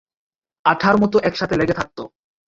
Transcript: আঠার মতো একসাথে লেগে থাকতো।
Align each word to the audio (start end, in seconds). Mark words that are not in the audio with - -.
আঠার 0.65 0.95
মতো 0.97 1.17
একসাথে 1.19 1.55
লেগে 1.57 1.73
থাকতো। 1.73 2.03